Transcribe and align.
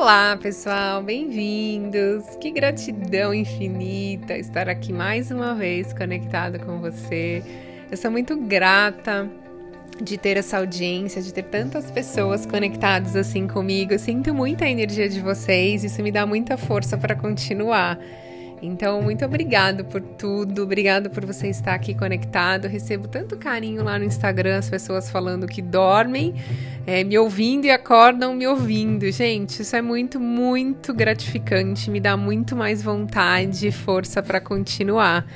Olá, 0.00 0.34
pessoal, 0.40 1.02
bem-vindos. 1.02 2.24
Que 2.40 2.50
gratidão 2.50 3.34
infinita 3.34 4.34
estar 4.38 4.66
aqui 4.66 4.94
mais 4.94 5.30
uma 5.30 5.54
vez 5.54 5.92
conectada 5.92 6.58
com 6.58 6.80
você. 6.80 7.42
Eu 7.90 7.98
sou 7.98 8.10
muito 8.10 8.34
grata 8.34 9.30
de 10.00 10.16
ter 10.16 10.38
essa 10.38 10.56
audiência, 10.56 11.20
de 11.20 11.34
ter 11.34 11.42
tantas 11.42 11.90
pessoas 11.90 12.46
conectadas 12.46 13.14
assim 13.14 13.46
comigo. 13.46 13.92
Eu 13.92 13.98
sinto 13.98 14.32
muita 14.32 14.66
energia 14.66 15.06
de 15.06 15.20
vocês, 15.20 15.84
isso 15.84 16.02
me 16.02 16.10
dá 16.10 16.24
muita 16.24 16.56
força 16.56 16.96
para 16.96 17.14
continuar. 17.14 17.98
Então, 18.62 19.00
muito 19.00 19.24
obrigado 19.24 19.84
por 19.86 20.02
tudo, 20.02 20.62
obrigado 20.62 21.08
por 21.08 21.24
você 21.24 21.48
estar 21.48 21.74
aqui 21.74 21.94
conectado. 21.94 22.68
Recebo 22.68 23.08
tanto 23.08 23.36
carinho 23.36 23.82
lá 23.82 23.98
no 23.98 24.04
Instagram, 24.04 24.58
as 24.58 24.68
pessoas 24.68 25.10
falando 25.10 25.46
que 25.46 25.62
dormem, 25.62 26.34
é, 26.86 27.02
me 27.02 27.16
ouvindo 27.16 27.64
e 27.64 27.70
acordam 27.70 28.34
me 28.34 28.46
ouvindo. 28.46 29.10
Gente, 29.10 29.62
isso 29.62 29.74
é 29.74 29.80
muito, 29.80 30.20
muito 30.20 30.92
gratificante, 30.92 31.90
me 31.90 32.00
dá 32.00 32.16
muito 32.16 32.54
mais 32.54 32.82
vontade 32.82 33.68
e 33.68 33.72
força 33.72 34.22
para 34.22 34.40
continuar. 34.40 35.26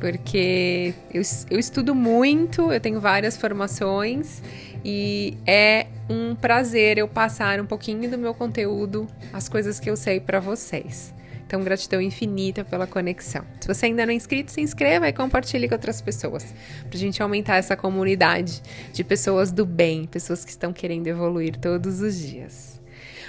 Porque 0.00 0.94
eu, 1.12 1.20
eu 1.50 1.58
estudo 1.58 1.94
muito, 1.94 2.72
eu 2.72 2.80
tenho 2.80 2.98
várias 2.98 3.36
formações 3.36 4.42
e 4.82 5.36
é 5.46 5.88
um 6.08 6.34
prazer 6.34 6.96
eu 6.96 7.06
passar 7.06 7.60
um 7.60 7.66
pouquinho 7.66 8.10
do 8.10 8.16
meu 8.16 8.32
conteúdo, 8.32 9.06
as 9.30 9.46
coisas 9.46 9.78
que 9.78 9.90
eu 9.90 9.96
sei 9.96 10.18
para 10.18 10.40
vocês. 10.40 11.12
Então, 11.50 11.64
gratidão 11.64 12.00
infinita 12.00 12.64
pela 12.64 12.86
conexão. 12.86 13.44
Se 13.60 13.66
você 13.66 13.86
ainda 13.86 14.06
não 14.06 14.12
é 14.12 14.14
inscrito, 14.14 14.52
se 14.52 14.60
inscreva 14.60 15.08
e 15.08 15.12
compartilhe 15.12 15.66
com 15.66 15.74
outras 15.74 16.00
pessoas, 16.00 16.44
para 16.88 16.96
a 16.96 16.96
gente 16.96 17.20
aumentar 17.20 17.56
essa 17.56 17.76
comunidade 17.76 18.62
de 18.92 19.02
pessoas 19.02 19.50
do 19.50 19.66
bem, 19.66 20.04
pessoas 20.04 20.44
que 20.44 20.52
estão 20.52 20.72
querendo 20.72 21.08
evoluir 21.08 21.58
todos 21.58 22.00
os 22.00 22.16
dias. 22.16 22.80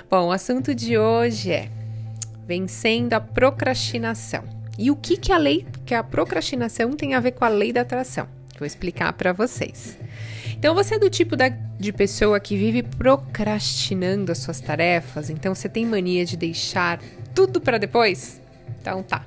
Bom, 0.08 0.28
o 0.28 0.32
assunto 0.32 0.76
de 0.76 1.00
hoje 1.00 1.52
é 1.52 1.72
vencendo 2.46 3.14
a 3.14 3.20
procrastinação. 3.20 4.44
E 4.78 4.92
o 4.92 4.96
que, 4.96 5.18
que 5.18 5.32
a 5.32 5.38
lei, 5.40 5.66
que 5.84 5.96
a 5.96 6.04
procrastinação 6.04 6.92
tem 6.92 7.16
a 7.16 7.20
ver 7.20 7.32
com 7.32 7.44
a 7.44 7.50
lei 7.50 7.74
da 7.74 7.82
atração? 7.82 8.28
Vou 8.62 8.68
explicar 8.68 9.12
para 9.14 9.34
vocês. 9.34 9.98
Então, 10.50 10.76
você 10.76 10.94
é 10.94 11.00
do 11.00 11.10
tipo 11.10 11.36
da, 11.36 11.50
de 11.50 11.92
pessoa 11.92 12.40
que 12.40 12.56
vive 12.56 12.84
procrastinando 12.84 14.32
as 14.32 14.38
suas 14.38 14.60
tarefas? 14.60 15.32
Então, 15.32 15.56
você 15.56 15.68
tem 15.68 15.84
mania 15.84 16.24
de 16.24 16.38
deixar 16.38 17.02
tudo 17.34 17.60
para 17.60 17.80
depois? 17.80 18.40
Então 18.80 19.02
tá. 19.02 19.26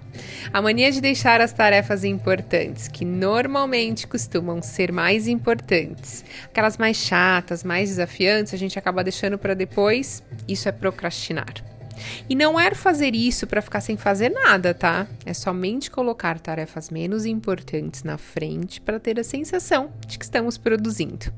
A 0.53 0.63
mania 0.63 0.91
de 0.93 1.01
deixar 1.01 1.41
as 1.41 1.53
tarefas 1.53 2.05
importantes, 2.05 2.87
que 2.87 3.05
normalmente 3.05 4.07
costumam 4.07 4.63
ser 4.63 4.93
mais 4.93 5.27
importantes, 5.27 6.25
aquelas 6.45 6.79
mais 6.79 6.97
chatas, 6.97 7.65
mais 7.65 7.89
desafiantes, 7.89 8.55
a 8.55 8.57
gente 8.57 8.79
acaba 8.79 9.03
deixando 9.03 9.37
para 9.37 9.55
depois, 9.55 10.23
isso 10.47 10.69
é 10.69 10.73
procrastinar. 10.73 11.74
E 12.29 12.35
não 12.35 12.59
é 12.59 12.75
fazer 12.75 13.15
isso 13.15 13.47
para 13.47 13.63
ficar 13.63 13.81
sem 13.81 13.97
fazer 13.97 14.31
nada, 14.31 14.75
tá? 14.75 15.07
É 15.25 15.33
somente 15.33 15.91
colocar 15.91 16.39
tarefas 16.39 16.91
menos 16.91 17.25
importantes 17.25 18.03
na 18.03 18.19
frente 18.19 18.81
para 18.81 19.01
ter 19.01 19.19
a 19.19 19.25
sensação 19.25 19.93
de 20.07 20.19
que 20.19 20.25
estamos 20.25 20.59
produzindo. 20.59 21.33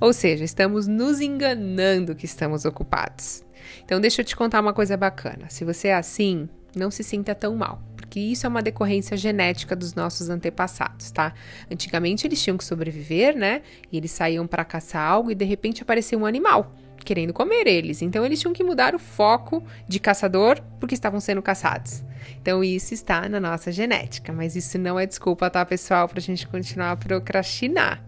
Ou 0.00 0.12
seja, 0.12 0.44
estamos 0.44 0.86
nos 0.86 1.20
enganando 1.20 2.14
que 2.14 2.24
estamos 2.24 2.64
ocupados. 2.64 3.44
Então, 3.84 4.00
deixa 4.00 4.20
eu 4.20 4.24
te 4.24 4.36
contar 4.36 4.60
uma 4.60 4.72
coisa 4.72 4.96
bacana. 4.96 5.46
Se 5.48 5.64
você 5.64 5.88
é 5.88 5.94
assim, 5.94 6.48
não 6.74 6.90
se 6.90 7.02
sinta 7.02 7.34
tão 7.34 7.56
mal, 7.56 7.82
porque 7.96 8.20
isso 8.20 8.46
é 8.46 8.48
uma 8.48 8.62
decorrência 8.62 9.16
genética 9.16 9.74
dos 9.74 9.94
nossos 9.94 10.28
antepassados, 10.28 11.10
tá? 11.10 11.32
Antigamente 11.70 12.26
eles 12.26 12.42
tinham 12.42 12.56
que 12.56 12.64
sobreviver, 12.64 13.36
né? 13.36 13.62
E 13.90 13.96
eles 13.96 14.10
saíam 14.10 14.46
para 14.46 14.64
caçar 14.64 15.02
algo 15.02 15.30
e 15.30 15.34
de 15.34 15.44
repente 15.44 15.82
apareceu 15.82 16.18
um 16.18 16.26
animal 16.26 16.72
querendo 17.06 17.32
comer 17.32 17.66
eles. 17.66 18.02
Então 18.02 18.26
eles 18.26 18.40
tinham 18.40 18.52
que 18.52 18.64
mudar 18.64 18.94
o 18.94 18.98
foco 18.98 19.62
de 19.88 19.98
caçador 20.00 20.60
porque 20.78 20.94
estavam 20.94 21.20
sendo 21.20 21.40
caçados. 21.40 22.02
Então 22.42 22.62
isso 22.62 22.92
está 22.92 23.28
na 23.28 23.38
nossa 23.38 23.70
genética, 23.70 24.32
mas 24.32 24.56
isso 24.56 24.76
não 24.78 24.98
é 24.98 25.06
desculpa, 25.06 25.48
tá, 25.48 25.64
pessoal, 25.64 26.08
para 26.08 26.18
a 26.18 26.22
gente 26.22 26.46
continuar 26.46 26.90
a 26.90 26.96
procrastinar. 26.96 28.04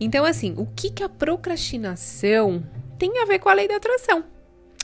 Então, 0.00 0.24
assim, 0.24 0.54
o 0.56 0.66
que, 0.66 0.90
que 0.90 1.04
a 1.04 1.08
procrastinação 1.08 2.64
tem 2.98 3.20
a 3.20 3.26
ver 3.26 3.38
com 3.38 3.48
a 3.48 3.54
lei 3.54 3.68
da 3.68 3.76
atração? 3.76 4.24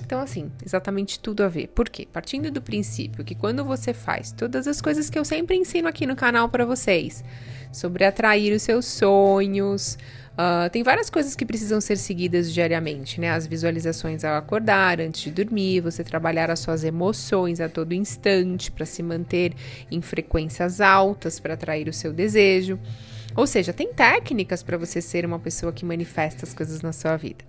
Então, 0.05 0.21
assim, 0.21 0.51
exatamente 0.65 1.19
tudo 1.19 1.43
a 1.43 1.49
ver. 1.49 1.69
Por 1.69 1.89
quê? 1.89 2.07
Partindo 2.13 2.51
do 2.51 2.63
princípio 2.63 3.25
que 3.25 3.35
quando 3.35 3.65
você 3.65 3.93
faz 3.93 4.33
todas 4.33 4.67
as 4.67 4.81
coisas 4.81 5.11
que 5.11 5.19
eu 5.19 5.25
sempre 5.25 5.57
ensino 5.57 5.89
aqui 5.89 6.07
no 6.07 6.17
canal 6.17 6.49
para 6.49 6.65
vocês, 6.65 7.25
sobre 7.73 8.05
atrair 8.05 8.55
os 8.55 8.63
seus 8.63 8.87
sonhos, 8.87 9.99
uh, 10.33 10.71
tem 10.71 10.83
várias 10.83 11.11
coisas 11.11 11.35
que 11.35 11.45
precisam 11.45 11.81
ser 11.81 11.97
seguidas 11.97 12.53
diariamente, 12.53 13.21
né? 13.21 13.31
As 13.31 13.47
visualizações 13.47 14.25
ao 14.25 14.37
acordar, 14.37 15.01
antes 15.01 15.23
de 15.23 15.31
dormir, 15.31 15.81
você 15.81 16.03
trabalhar 16.03 16.51
as 16.51 16.61
suas 16.61 16.85
emoções 16.85 17.61
a 17.61 17.69
todo 17.69 17.93
instante 17.93 18.71
para 18.71 18.87
se 18.87 19.03
manter 19.03 19.53
em 19.91 20.01
frequências 20.01 20.81
altas 20.81 21.39
para 21.39 21.55
atrair 21.55 21.89
o 21.89 21.93
seu 21.93 22.13
desejo. 22.13 22.79
Ou 23.37 23.47
seja, 23.47 23.73
tem 23.73 23.93
técnicas 23.93 24.63
para 24.63 24.79
você 24.79 25.01
ser 25.01 25.27
uma 25.27 25.39
pessoa 25.39 25.73
que 25.73 25.85
manifesta 25.85 26.45
as 26.45 26.55
coisas 26.55 26.81
na 26.83 26.93
sua 26.93 27.17
vida. 27.17 27.45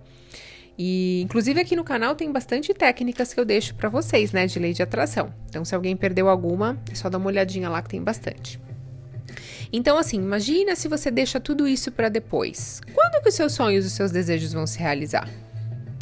E 0.82 1.20
inclusive 1.20 1.60
aqui 1.60 1.76
no 1.76 1.84
canal 1.84 2.14
tem 2.14 2.32
bastante 2.32 2.72
técnicas 2.72 3.34
que 3.34 3.38
eu 3.38 3.44
deixo 3.44 3.74
para 3.74 3.90
vocês, 3.90 4.32
né, 4.32 4.46
de 4.46 4.58
lei 4.58 4.72
de 4.72 4.82
atração. 4.82 5.30
Então, 5.46 5.62
se 5.62 5.74
alguém 5.74 5.94
perdeu 5.94 6.26
alguma, 6.26 6.80
é 6.90 6.94
só 6.94 7.10
dar 7.10 7.18
uma 7.18 7.26
olhadinha 7.26 7.68
lá 7.68 7.82
que 7.82 7.90
tem 7.90 8.02
bastante. 8.02 8.58
Então, 9.70 9.98
assim, 9.98 10.16
imagina 10.16 10.74
se 10.74 10.88
você 10.88 11.10
deixa 11.10 11.38
tudo 11.38 11.68
isso 11.68 11.92
para 11.92 12.08
depois. 12.08 12.80
Quando 12.94 13.22
que 13.22 13.28
os 13.28 13.34
seus 13.34 13.52
sonhos 13.52 13.84
os 13.84 13.92
seus 13.92 14.10
desejos 14.10 14.54
vão 14.54 14.66
se 14.66 14.78
realizar? 14.78 15.28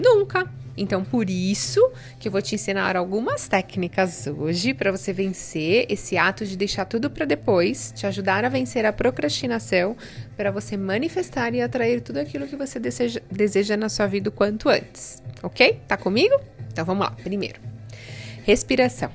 Nunca. 0.00 0.48
Então, 0.76 1.04
por 1.04 1.28
isso 1.28 1.90
que 2.20 2.28
eu 2.28 2.32
vou 2.32 2.40
te 2.40 2.54
ensinar 2.54 2.96
algumas 2.96 3.48
técnicas 3.48 4.28
hoje 4.28 4.72
para 4.72 4.92
você 4.92 5.12
vencer 5.12 5.86
esse 5.88 6.16
ato 6.16 6.46
de 6.46 6.56
deixar 6.56 6.84
tudo 6.84 7.10
para 7.10 7.24
depois, 7.24 7.92
te 7.96 8.06
ajudar 8.06 8.44
a 8.44 8.48
vencer 8.48 8.86
a 8.86 8.92
procrastinação, 8.92 9.96
para 10.36 10.52
você 10.52 10.76
manifestar 10.76 11.52
e 11.52 11.60
atrair 11.60 12.00
tudo 12.00 12.18
aquilo 12.18 12.46
que 12.46 12.54
você 12.54 12.78
deseja, 12.78 13.20
deseja 13.30 13.76
na 13.76 13.88
sua 13.88 14.06
vida 14.06 14.28
o 14.28 14.32
quanto 14.32 14.68
antes. 14.68 15.20
Ok? 15.42 15.80
Tá 15.88 15.96
comigo? 15.96 16.40
Então 16.72 16.84
vamos 16.84 17.04
lá. 17.04 17.10
Primeiro, 17.10 17.60
respiração. 18.44 19.10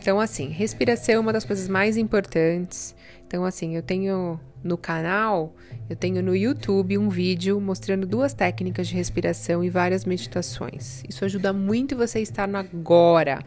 Então, 0.00 0.20
assim, 0.20 0.48
respiração 0.48 1.14
é 1.14 1.18
uma 1.18 1.32
das 1.32 1.44
coisas 1.44 1.68
mais 1.68 1.96
importantes. 1.96 2.94
Então, 3.34 3.44
assim, 3.44 3.74
eu 3.74 3.82
tenho 3.82 4.38
no 4.62 4.78
canal, 4.78 5.56
eu 5.90 5.96
tenho 5.96 6.22
no 6.22 6.36
YouTube 6.36 6.96
um 6.96 7.08
vídeo 7.08 7.60
mostrando 7.60 8.06
duas 8.06 8.32
técnicas 8.32 8.86
de 8.86 8.94
respiração 8.94 9.64
e 9.64 9.68
várias 9.68 10.04
meditações. 10.04 11.02
Isso 11.08 11.24
ajuda 11.24 11.52
muito 11.52 11.96
você 11.96 12.20
estar 12.20 12.46
no 12.46 12.56
agora. 12.56 13.40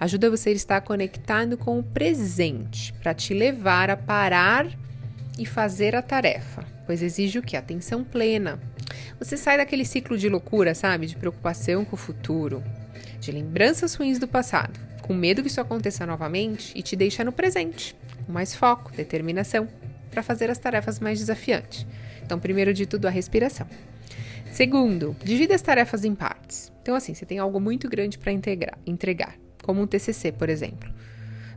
Ajuda 0.00 0.30
você 0.30 0.48
a 0.48 0.52
estar 0.54 0.80
conectado 0.80 1.58
com 1.58 1.78
o 1.78 1.82
presente, 1.82 2.94
para 2.94 3.12
te 3.12 3.34
levar 3.34 3.90
a 3.90 3.96
parar 3.98 4.66
e 5.38 5.44
fazer 5.44 5.94
a 5.94 6.00
tarefa, 6.00 6.64
pois 6.86 7.02
exige 7.02 7.38
o 7.38 7.42
que? 7.42 7.58
Atenção 7.58 8.02
plena. 8.02 8.58
Você 9.18 9.36
sai 9.36 9.58
daquele 9.58 9.84
ciclo 9.84 10.16
de 10.16 10.30
loucura, 10.30 10.74
sabe? 10.74 11.08
De 11.08 11.14
preocupação 11.14 11.84
com 11.84 11.94
o 11.94 11.98
futuro, 11.98 12.64
de 13.20 13.30
lembranças 13.30 13.94
ruins 13.96 14.18
do 14.18 14.26
passado, 14.26 14.80
com 15.06 15.14
medo 15.14 15.42
que 15.42 15.48
isso 15.48 15.60
aconteça 15.60 16.04
novamente 16.04 16.72
e 16.74 16.82
te 16.82 16.96
deixa 16.96 17.22
no 17.22 17.32
presente, 17.32 17.96
com 18.26 18.32
mais 18.32 18.54
foco, 18.54 18.92
determinação 18.92 19.68
para 20.10 20.22
fazer 20.22 20.50
as 20.50 20.58
tarefas 20.58 20.98
mais 20.98 21.18
desafiantes. 21.18 21.86
Então, 22.24 22.38
primeiro 22.38 22.74
de 22.74 22.86
tudo, 22.86 23.06
a 23.06 23.10
respiração. 23.10 23.66
Segundo, 24.50 25.14
divida 25.22 25.54
as 25.54 25.62
tarefas 25.62 26.04
em 26.04 26.14
partes. 26.14 26.72
Então, 26.82 26.94
assim, 26.94 27.14
você 27.14 27.26
tem 27.26 27.38
algo 27.38 27.60
muito 27.60 27.88
grande 27.88 28.18
para 28.18 28.32
entregar, 28.32 29.34
como 29.62 29.82
um 29.82 29.86
TCC, 29.86 30.32
por 30.32 30.48
exemplo. 30.48 30.90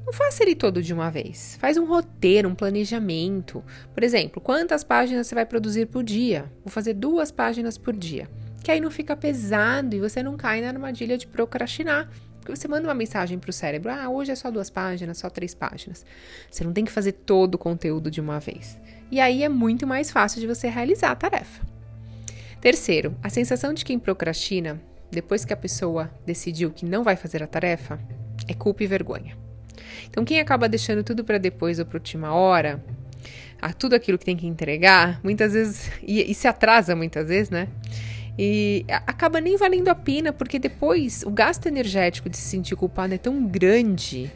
Não 0.06 0.14
faça 0.14 0.44
ele 0.44 0.56
todo 0.56 0.82
de 0.82 0.94
uma 0.94 1.10
vez. 1.10 1.56
Faz 1.60 1.78
um 1.78 1.86
roteiro, 1.86 2.50
um 2.50 2.56
planejamento. 2.56 3.64
Por 3.94 4.04
exemplo, 4.04 4.42
quantas 4.42 4.84
páginas 4.84 5.28
você 5.28 5.36
vai 5.36 5.46
produzir 5.46 5.86
por 5.86 6.04
dia? 6.04 6.52
Vou 6.64 6.72
fazer 6.72 6.94
duas 6.94 7.32
páginas 7.32 7.78
por 7.78 7.96
dia. 7.96 8.28
Que 8.64 8.72
aí 8.72 8.82
não 8.82 8.92
fica 8.92 9.16
pesado 9.16 9.96
e 9.96 10.00
você 10.00 10.22
não 10.22 10.36
cai 10.36 10.62
na 10.62 10.68
armadilha 10.68 11.18
de 11.18 11.28
procrastinar 11.28 12.10
porque 12.50 12.60
você 12.60 12.68
manda 12.68 12.88
uma 12.88 12.94
mensagem 12.96 13.38
para 13.38 13.50
o 13.50 13.54
cérebro: 13.54 13.92
ah, 13.92 14.10
hoje 14.10 14.32
é 14.32 14.36
só 14.36 14.50
duas 14.50 14.70
páginas, 14.70 15.20
só 15.20 15.30
três 15.30 15.54
páginas. 15.54 16.04
Você 16.50 16.64
não 16.64 16.74
tem 16.74 16.84
que 16.84 16.92
fazer 16.92 17.12
todo 17.12 17.56
o 17.56 17.58
conteúdo 17.58 18.10
de 18.10 18.20
uma 18.20 18.40
vez. 18.40 18.78
E 19.12 19.20
aí 19.20 19.44
é 19.44 19.50
muito 19.50 19.86
mais 19.86 20.10
fácil 20.10 20.42
de 20.42 20.48
você 20.48 20.68
realizar 20.68 21.12
a 21.12 21.16
tarefa. 21.16 21.64
Terceiro, 22.60 23.16
a 23.22 23.30
sensação 23.30 23.74
de 23.74 23.86
quem 23.86 24.00
procrastina, 24.00 24.82
depois 25.12 25.46
que 25.46 25.54
a 25.54 25.58
pessoa 25.58 26.12
decidiu 26.26 26.72
que 26.72 26.86
não 26.86 27.04
vai 27.04 27.16
fazer 27.16 27.44
a 27.44 27.48
tarefa, 27.48 28.00
é 28.48 28.54
culpa 28.54 28.84
e 28.84 28.88
vergonha. 28.88 29.38
Então, 30.10 30.26
quem 30.26 30.40
acaba 30.40 30.68
deixando 30.68 31.04
tudo 31.04 31.24
para 31.24 31.38
depois 31.38 31.80
ou 31.80 31.86
para 31.86 31.98
última 31.98 32.34
hora, 32.34 32.84
a 33.62 33.72
tudo 33.74 33.94
aquilo 33.94 34.18
que 34.18 34.26
tem 34.26 34.36
que 34.36 34.48
entregar, 34.48 35.20
muitas 35.24 35.54
vezes, 35.54 35.92
e, 36.02 36.32
e 36.32 36.34
se 36.34 36.48
atrasa 36.48 36.96
muitas 36.96 37.28
vezes, 37.28 37.50
né? 37.50 37.68
E 38.42 38.86
acaba 39.06 39.42
nem 39.42 39.58
valendo 39.58 39.90
a 39.90 39.96
pena, 39.96 40.32
porque 40.32 40.58
depois 40.58 41.24
o 41.24 41.30
gasto 41.30 41.66
energético 41.66 42.30
de 42.30 42.38
se 42.38 42.44
sentir 42.44 42.74
culpado 42.74 43.14
é 43.14 43.18
tão 43.18 43.46
grande 43.46 44.32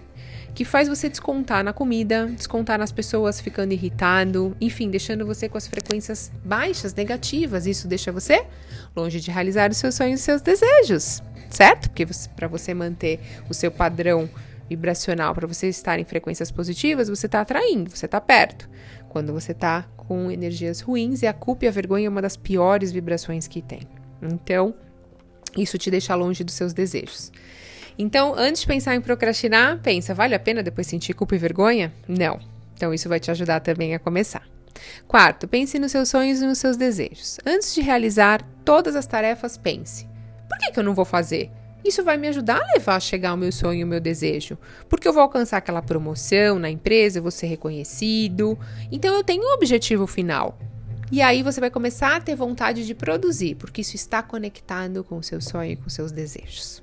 que 0.54 0.66
faz 0.66 0.90
você 0.90 1.08
descontar 1.08 1.64
na 1.64 1.72
comida, 1.72 2.28
descontar 2.28 2.78
nas 2.78 2.92
pessoas 2.92 3.40
ficando 3.40 3.72
irritado, 3.72 4.58
enfim, 4.60 4.90
deixando 4.90 5.26
você 5.26 5.48
com 5.48 5.58
as 5.58 5.68
frequências 5.68 6.34
baixas, 6.44 6.94
negativas. 6.94 7.66
Isso 7.66 7.88
deixa 7.88 8.12
você 8.12 8.46
longe 8.94 9.22
de 9.22 9.32
realizar 9.32 9.72
os 9.72 9.78
seus 9.78 9.96
sonhos 9.96 10.20
e 10.20 10.24
seus 10.24 10.42
desejos, 10.42 11.24
certo? 11.50 11.90
Porque 11.90 12.06
para 12.36 12.50
você 12.50 12.74
manter 12.74 13.22
o 13.50 13.54
seu 13.54 13.72
padrão 13.72 14.30
vibracional, 14.68 15.34
para 15.34 15.48
você 15.48 15.70
estar 15.70 15.98
em 15.98 16.04
frequências 16.04 16.52
positivas, 16.52 17.08
você 17.08 17.26
está 17.26 17.40
atraindo, 17.40 17.90
você 17.90 18.06
está 18.06 18.20
perto. 18.20 18.70
Quando 19.08 19.32
você 19.32 19.54
está 19.54 19.88
com 20.13 20.30
energias 20.30 20.80
ruins, 20.80 21.24
e 21.24 21.27
a 21.27 21.33
culpa 21.33 21.65
e 21.65 21.68
a 21.68 21.71
vergonha 21.71 22.06
é 22.06 22.10
uma 22.10 22.21
das 22.21 22.38
piores 22.38 22.92
vibrações 22.92 23.48
que 23.48 23.63
tem. 23.63 23.80
Então, 24.21 24.75
isso 25.57 25.75
te 25.75 25.89
deixa 25.89 26.13
longe 26.13 26.44
dos 26.44 26.54
seus 26.54 26.71
desejos. 26.71 27.31
Então, 27.98 28.36
antes 28.38 28.62
de 28.62 28.68
pensar 28.68 28.94
em 28.94 29.01
procrastinar, 29.01 29.80
pensa, 29.81 30.13
vale 30.13 30.36
a 30.36 30.39
pena 30.39 30.62
depois 30.62 30.86
sentir 30.86 31.15
culpa 31.15 31.33
e 31.33 31.39
vergonha? 31.39 31.92
Não. 32.07 32.39
Então, 32.75 32.94
isso 32.94 33.10
vai 33.10 33.19
te 33.19 33.31
ajudar 33.31 33.60
também 33.62 33.95
a 33.95 34.00
começar. 34.00 34.48
Quarto, 35.07 35.48
pense 35.48 35.80
nos 35.80 35.92
seus 35.92 36.10
sonhos 36.10 36.39
e 36.39 36.45
nos 36.45 36.60
seus 36.60 36.77
desejos. 36.77 37.39
Antes 37.44 37.74
de 37.74 37.81
realizar 37.81 38.44
todas 38.63 38.95
as 38.95 39.07
tarefas, 39.07 39.57
pense: 39.57 40.07
por 40.48 40.60
que, 40.60 40.71
que 40.71 40.80
eu 40.80 40.83
não 40.83 40.94
vou 40.94 41.06
fazer? 41.06 41.50
Isso 41.84 42.04
vai 42.04 42.18
me 42.18 42.28
ajudar 42.28 42.62
a 42.62 42.74
levar 42.74 42.96
a 42.96 43.00
chegar 43.00 43.32
ao 43.32 43.38
meu 43.38 43.52
sonho 43.52 43.84
ao 43.84 43.90
meu 43.90 44.00
desejo. 44.00 44.58
Porque 44.88 45.08
eu 45.08 45.14
vou 45.14 45.22
alcançar 45.22 45.58
aquela 45.58 45.82
promoção 45.82 46.58
na 46.58 46.70
empresa, 46.70 47.20
eu 47.20 47.24
vou 47.24 47.32
ser 47.32 47.48
reconhecido. 47.48 48.58
Então 48.92 49.14
eu 49.14 49.24
tenho 49.24 49.44
um 49.44 49.54
objetivo 49.54 50.08
final. 50.08 50.58
E 51.12 51.22
aí 51.22 51.44
você 51.44 51.60
vai 51.60 51.70
começar 51.70 52.16
a 52.16 52.22
ter 52.22 52.36
vontade 52.36 52.86
de 52.88 52.96
produzir, 52.96 53.56
porque 53.56 53.82
isso 53.82 53.96
está 53.96 54.24
conectado 54.24 55.04
com 55.04 55.18
o 55.18 55.24
seu 55.24 55.40
sonho 55.40 55.74
e 55.74 55.76
com 55.76 55.90
seus 55.90 56.12
desejos. 56.12 56.82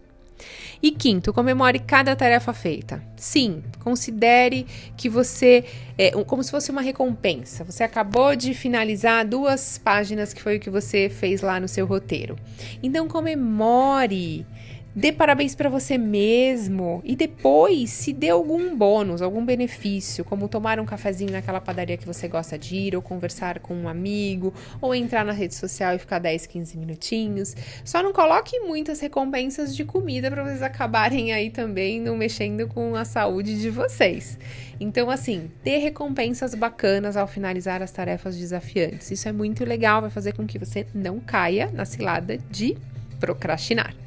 E 0.82 0.91
quinto, 0.91 1.32
comemore 1.32 1.79
cada 1.79 2.17
tarefa 2.17 2.52
feita. 2.52 3.02
Sim, 3.17 3.62
considere 3.81 4.67
que 4.97 5.08
você 5.08 5.64
é 5.99 6.11
como 6.25 6.43
se 6.43 6.50
fosse 6.50 6.70
uma 6.70 6.81
recompensa. 6.81 7.64
Você 7.64 7.82
acabou 7.82 8.35
de 8.35 8.55
finalizar 8.55 9.26
duas 9.26 9.79
páginas 9.79 10.32
que 10.32 10.41
foi 10.41 10.56
o 10.56 10.61
que 10.61 10.70
você 10.70 11.08
fez 11.08 11.43
lá 11.43 11.61
no 11.61 11.69
seu 11.69 11.85
roteiro. 11.87 12.37
Então 12.82 13.08
comemore. 13.08 14.47
Dê 14.92 15.12
parabéns 15.12 15.54
para 15.54 15.69
você 15.69 15.96
mesmo 15.96 17.00
e 17.04 17.14
depois 17.14 17.90
se 17.90 18.12
dê 18.12 18.31
algum 18.31 18.76
bônus, 18.76 19.22
algum 19.22 19.44
benefício, 19.44 20.25
como 20.25 20.48
tomar 20.48 20.81
um 20.81 20.84
cafezinho 20.84 21.31
naquela 21.31 21.60
padaria 21.60 21.96
que 21.96 22.04
você 22.04 22.26
gosta 22.26 22.58
de 22.58 22.75
ir, 22.75 22.96
ou 22.96 23.00
conversar 23.00 23.60
com 23.60 23.72
um 23.72 23.88
amigo, 23.88 24.52
ou 24.81 24.92
entrar 24.92 25.25
na 25.25 25.32
rede 25.32 25.54
social 25.54 25.94
e 25.94 25.98
ficar 26.00 26.19
10, 26.19 26.44
15 26.46 26.76
minutinhos. 26.76 27.54
Só 27.84 28.02
não 28.02 28.12
coloque 28.12 28.58
muitas 28.58 28.98
recompensas 28.98 29.76
de 29.76 29.84
comida 29.84 30.28
para 30.28 30.42
vocês 30.42 30.60
acabarem 30.60 31.32
aí 31.32 31.50
também 31.50 32.00
não 32.00 32.16
mexendo 32.16 32.66
com 32.66 32.96
a 32.96 33.04
saúde 33.04 33.60
de 33.60 33.70
vocês. 33.70 34.37
Então, 34.81 35.08
assim, 35.08 35.52
dê 35.62 35.76
recompensas 35.76 36.52
bacanas 36.52 37.16
ao 37.16 37.28
finalizar 37.28 37.81
as 37.81 37.92
tarefas 37.92 38.37
desafiantes. 38.37 39.12
Isso 39.12 39.28
é 39.28 39.32
muito 39.32 39.64
legal, 39.64 40.00
vai 40.00 40.10
fazer 40.10 40.32
com 40.32 40.44
que 40.44 40.58
você 40.58 40.84
não 40.92 41.20
caia 41.20 41.70
na 41.72 41.84
cilada 41.84 42.37
de 42.50 42.76
procrastinar 43.20 44.00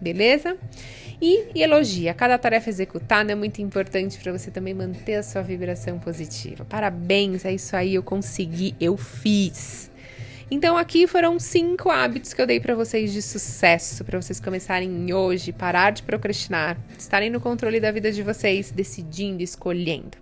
beleza? 0.00 0.56
E, 1.20 1.60
elogia. 1.60 2.12
Cada 2.12 2.36
tarefa 2.38 2.68
executada 2.68 3.32
é 3.32 3.34
muito 3.34 3.62
importante 3.62 4.18
para 4.18 4.32
você 4.32 4.50
também 4.50 4.74
manter 4.74 5.14
a 5.14 5.22
sua 5.22 5.42
vibração 5.42 5.98
positiva. 5.98 6.64
Parabéns, 6.64 7.44
é 7.44 7.52
isso 7.52 7.74
aí, 7.74 7.94
eu 7.94 8.02
consegui, 8.02 8.74
eu 8.80 8.96
fiz. 8.96 9.90
Então 10.48 10.76
aqui 10.76 11.08
foram 11.08 11.40
cinco 11.40 11.90
hábitos 11.90 12.32
que 12.32 12.40
eu 12.40 12.46
dei 12.46 12.60
para 12.60 12.74
vocês 12.74 13.12
de 13.12 13.20
sucesso, 13.20 14.04
para 14.04 14.20
vocês 14.20 14.38
começarem 14.38 15.12
hoje, 15.12 15.52
parar 15.52 15.90
de 15.90 16.04
procrastinar, 16.04 16.78
estarem 16.96 17.30
no 17.30 17.40
controle 17.40 17.80
da 17.80 17.90
vida 17.90 18.12
de 18.12 18.22
vocês, 18.22 18.70
decidindo, 18.70 19.42
escolhendo. 19.42 20.18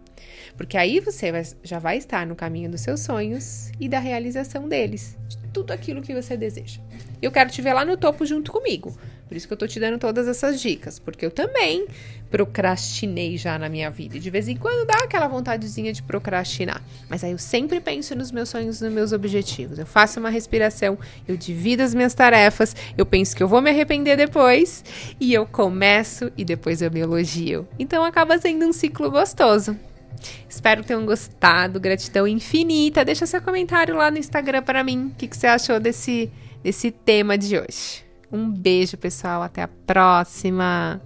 Porque 0.56 0.78
aí 0.78 0.98
você 1.00 1.30
vai, 1.30 1.42
já 1.62 1.78
vai 1.78 1.98
estar 1.98 2.26
no 2.26 2.34
caminho 2.34 2.70
dos 2.70 2.80
seus 2.80 3.00
sonhos 3.00 3.70
e 3.78 3.86
da 3.86 3.98
realização 3.98 4.66
deles, 4.66 5.18
de 5.28 5.36
tudo 5.52 5.72
aquilo 5.72 6.00
que 6.00 6.14
você 6.14 6.38
deseja. 6.38 6.80
Eu 7.20 7.30
quero 7.30 7.50
te 7.50 7.60
ver 7.60 7.74
lá 7.74 7.84
no 7.84 7.96
topo 7.96 8.24
junto 8.24 8.50
comigo. 8.50 8.96
Por 9.34 9.38
isso 9.38 9.48
que 9.48 9.52
eu 9.52 9.58
tô 9.58 9.66
te 9.66 9.80
dando 9.80 9.98
todas 9.98 10.28
essas 10.28 10.60
dicas, 10.60 11.00
porque 11.00 11.26
eu 11.26 11.30
também 11.30 11.88
procrastinei 12.30 13.36
já 13.36 13.58
na 13.58 13.68
minha 13.68 13.90
vida. 13.90 14.16
E 14.16 14.20
de 14.20 14.30
vez 14.30 14.46
em 14.46 14.56
quando 14.56 14.86
dá 14.86 14.94
aquela 15.02 15.26
vontadezinha 15.26 15.92
de 15.92 16.04
procrastinar. 16.04 16.80
Mas 17.08 17.24
aí 17.24 17.32
eu 17.32 17.38
sempre 17.38 17.80
penso 17.80 18.14
nos 18.14 18.30
meus 18.30 18.48
sonhos, 18.48 18.80
nos 18.80 18.92
meus 18.92 19.10
objetivos. 19.10 19.76
Eu 19.76 19.86
faço 19.86 20.20
uma 20.20 20.30
respiração, 20.30 20.96
eu 21.26 21.36
divido 21.36 21.82
as 21.82 21.92
minhas 21.92 22.14
tarefas, 22.14 22.76
eu 22.96 23.04
penso 23.04 23.34
que 23.34 23.42
eu 23.42 23.48
vou 23.48 23.60
me 23.60 23.70
arrepender 23.70 24.16
depois, 24.16 24.84
e 25.18 25.34
eu 25.34 25.44
começo 25.44 26.30
e 26.36 26.44
depois 26.44 26.80
eu 26.80 26.92
me 26.92 27.00
elogio. 27.00 27.66
Então 27.76 28.04
acaba 28.04 28.38
sendo 28.38 28.64
um 28.66 28.72
ciclo 28.72 29.10
gostoso. 29.10 29.76
Espero 30.48 30.82
que 30.82 30.86
tenham 30.86 31.04
gostado. 31.04 31.80
Gratidão 31.80 32.28
infinita. 32.28 33.04
Deixa 33.04 33.26
seu 33.26 33.42
comentário 33.42 33.96
lá 33.96 34.12
no 34.12 34.18
Instagram 34.18 34.62
para 34.62 34.84
mim. 34.84 35.06
O 35.06 35.14
que, 35.16 35.26
que 35.26 35.36
você 35.36 35.48
achou 35.48 35.80
desse, 35.80 36.30
desse 36.62 36.92
tema 36.92 37.36
de 37.36 37.58
hoje? 37.58 38.04
Um 38.34 38.50
beijo, 38.50 38.96
pessoal. 38.96 39.42
Até 39.42 39.62
a 39.62 39.68
próxima. 39.68 41.00